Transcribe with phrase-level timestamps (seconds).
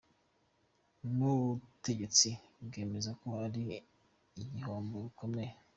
[1.15, 2.29] N’ubutegetsi
[2.65, 3.63] bwemeza ko ari
[4.41, 5.53] igihombo gikomeye.